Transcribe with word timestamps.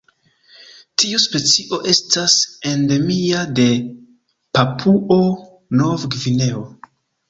Tiu 1.03 1.19
specio 1.23 1.79
estas 1.91 2.39
endemia 2.71 3.45
de 3.61 3.69
Papuo-Nov-Gvineo. 4.57 6.69